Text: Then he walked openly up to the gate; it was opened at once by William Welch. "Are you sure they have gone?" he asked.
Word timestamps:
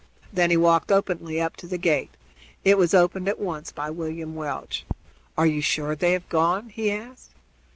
Then 0.33 0.49
he 0.49 0.57
walked 0.57 0.91
openly 0.91 1.39
up 1.39 1.55
to 1.57 1.67
the 1.67 1.77
gate; 1.77 2.09
it 2.65 2.75
was 2.75 2.95
opened 2.95 3.27
at 3.27 3.37
once 3.39 3.71
by 3.71 3.91
William 3.91 4.33
Welch. 4.33 4.83
"Are 5.37 5.45
you 5.45 5.61
sure 5.61 5.95
they 5.95 6.13
have 6.13 6.27
gone?" 6.27 6.69
he 6.69 6.89
asked. 6.89 7.29